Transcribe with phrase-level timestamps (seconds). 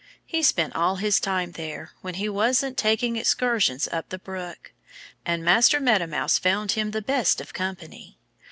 [0.25, 4.71] He spent all his time there when he wasn't taking excursions up the brook.
[5.27, 8.17] And Master Meadow Mouse found him the best of company.